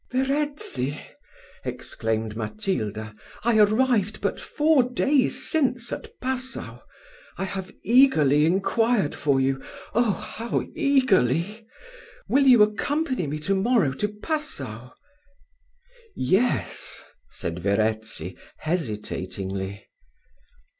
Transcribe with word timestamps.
"Verezzi!" 0.11 0.99
exclaimed 1.63 2.35
Matilda, 2.35 3.13
"I 3.43 3.59
arrived 3.59 4.19
but 4.19 4.39
four 4.39 4.81
days 4.81 5.47
since 5.47 5.91
at 5.91 6.07
Passau 6.19 6.79
I 7.37 7.43
have 7.43 7.71
eagerly 7.83 8.47
inquired 8.47 9.13
for 9.13 9.39
you 9.39 9.61
oh! 9.93 10.13
how 10.13 10.65
eagerly! 10.73 11.67
Will 12.27 12.47
you 12.47 12.63
accompany 12.63 13.27
me 13.27 13.37
to 13.41 13.53
morrow 13.53 13.93
to 13.93 14.07
Passau?" 14.07 14.89
"Yes," 16.15 17.03
said 17.29 17.59
Verezzi, 17.59 18.35
hesitatingly. 18.57 19.85